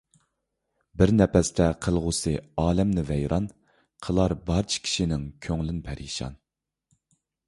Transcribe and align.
بىر 0.99 1.11
نەپەستە 1.17 1.65
قىلغۇسى 1.85 2.31
ئالەمنى 2.63 3.03
ۋەيران، 3.09 3.45
قىلار 4.07 4.35
بارچە 4.47 4.79
كىشىنىڭ 4.87 5.27
كۆڭلىن 5.49 5.79
پەرىشان. 5.89 6.41